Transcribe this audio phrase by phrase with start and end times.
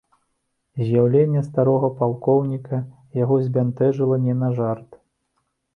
[0.85, 2.81] З'яўленне старога палкоўніка
[3.23, 4.89] яго збянтэжыла не на жарт.